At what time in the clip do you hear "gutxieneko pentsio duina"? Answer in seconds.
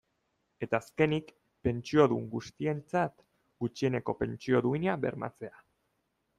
3.65-5.01